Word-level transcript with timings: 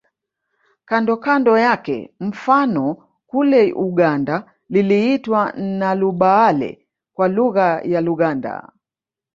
Kando 0.85 1.15
kando 1.25 1.57
yake 1.57 2.13
mfano 2.19 3.07
kule 3.27 3.73
Uganda 3.73 4.51
liliitwa 4.69 5.51
Nnalubaale 5.51 6.87
kwa 7.13 7.27
lugha 7.27 7.81
ya 7.83 8.01
Luganda 8.01 8.71